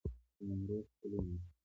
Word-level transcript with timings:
د 0.37 0.39
نیمروز 0.47 0.85
کلی 0.99 1.17
موقعیت 1.25 1.55